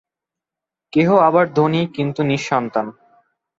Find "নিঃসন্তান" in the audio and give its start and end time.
2.23-2.85